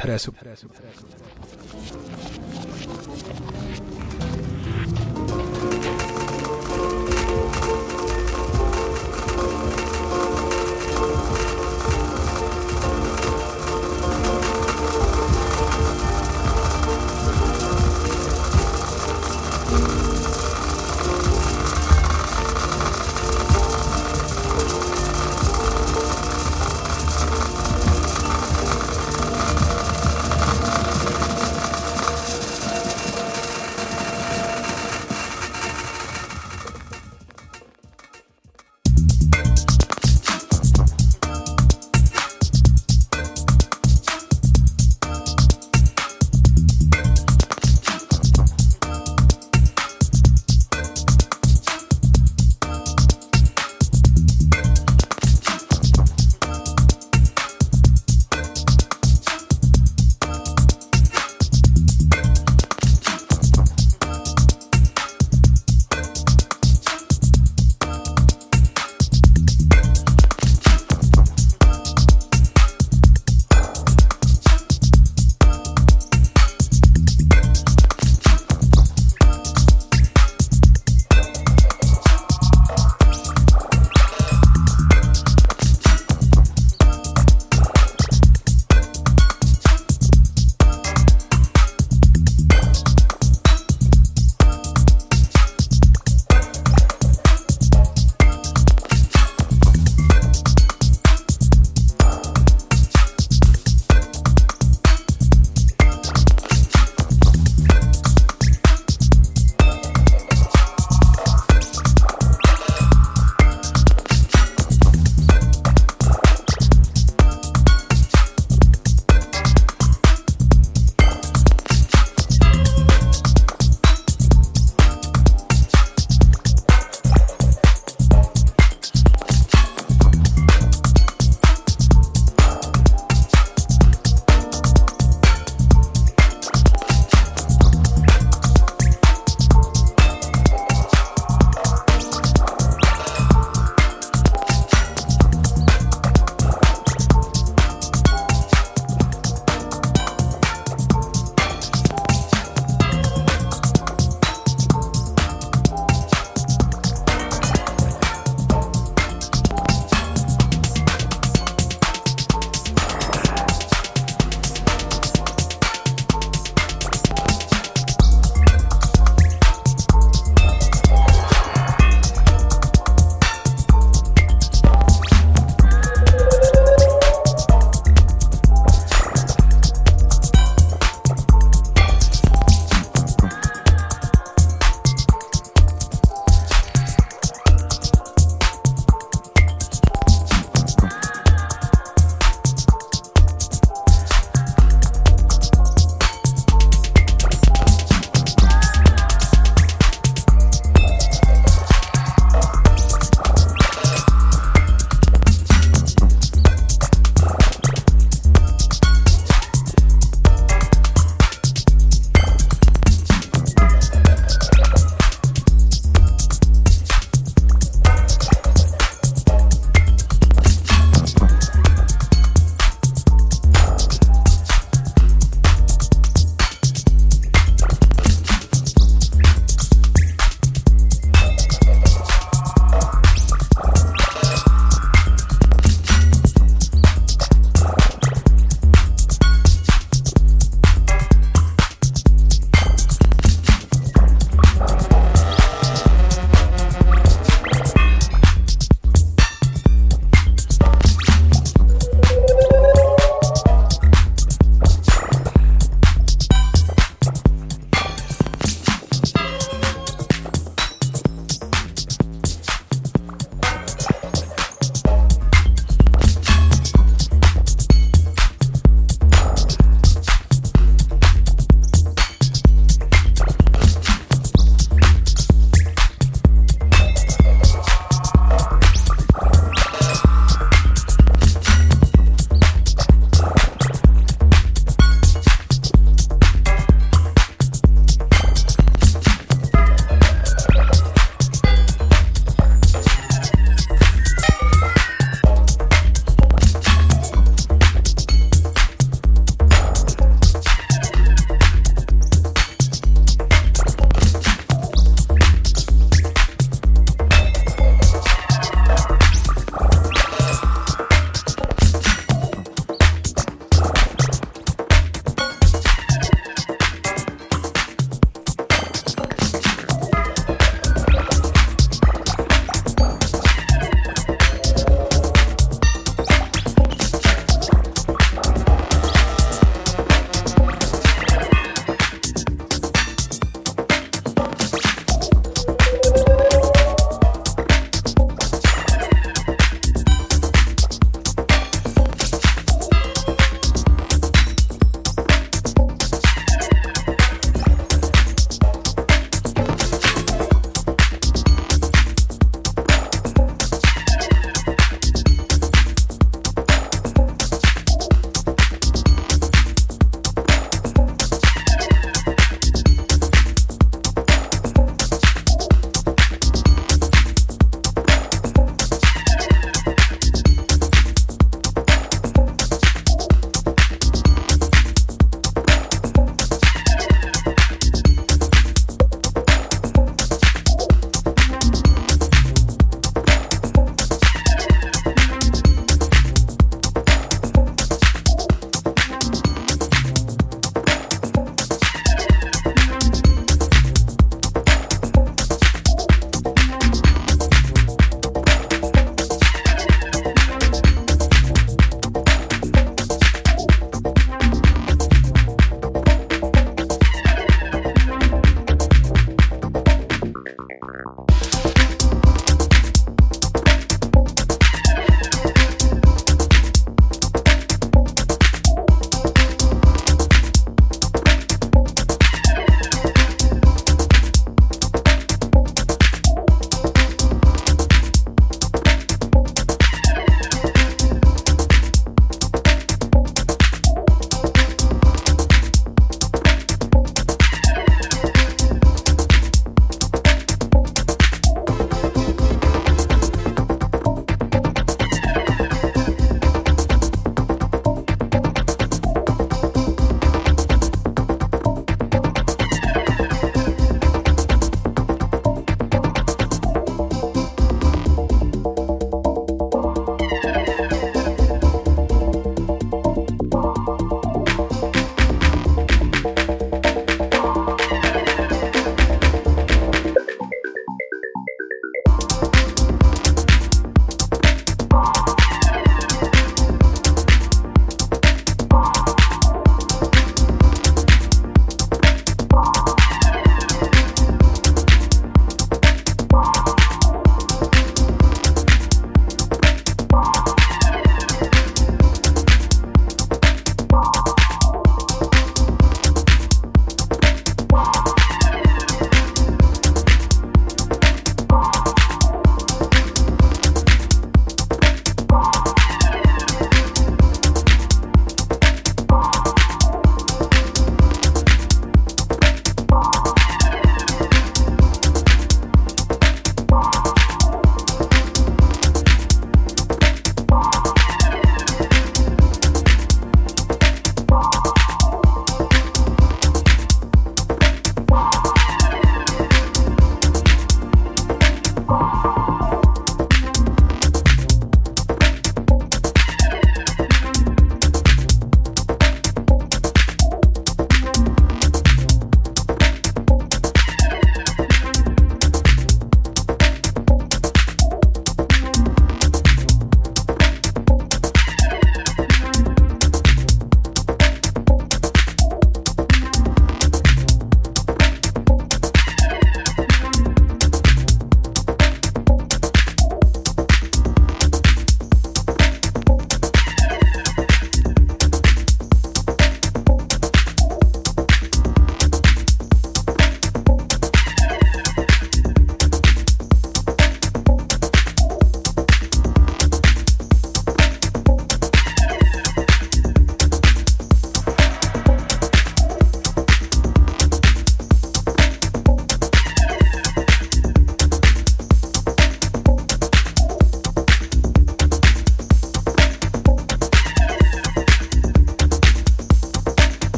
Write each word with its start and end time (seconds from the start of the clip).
interessa. 0.00 0.32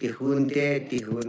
junte, 0.00 0.12
junte, 0.98 1.21